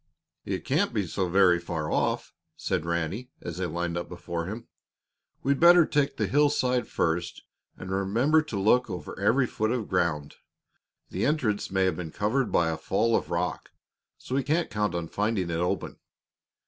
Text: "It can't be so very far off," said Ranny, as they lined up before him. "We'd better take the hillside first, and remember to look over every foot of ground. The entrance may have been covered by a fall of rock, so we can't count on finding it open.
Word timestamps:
"It 0.45 0.65
can't 0.65 0.95
be 0.95 1.05
so 1.05 1.29
very 1.29 1.59
far 1.59 1.91
off," 1.91 2.33
said 2.57 2.87
Ranny, 2.87 3.29
as 3.39 3.57
they 3.57 3.67
lined 3.67 3.99
up 3.99 4.09
before 4.09 4.47
him. 4.47 4.67
"We'd 5.43 5.59
better 5.59 5.85
take 5.85 6.17
the 6.17 6.25
hillside 6.25 6.87
first, 6.87 7.43
and 7.77 7.91
remember 7.91 8.41
to 8.41 8.59
look 8.59 8.89
over 8.89 9.19
every 9.19 9.45
foot 9.45 9.69
of 9.71 9.87
ground. 9.87 10.37
The 11.11 11.27
entrance 11.27 11.69
may 11.69 11.85
have 11.85 11.97
been 11.97 12.09
covered 12.09 12.51
by 12.51 12.69
a 12.71 12.77
fall 12.77 13.15
of 13.15 13.29
rock, 13.29 13.73
so 14.17 14.33
we 14.33 14.41
can't 14.41 14.71
count 14.71 14.95
on 14.95 15.07
finding 15.07 15.51
it 15.51 15.57
open. 15.57 15.99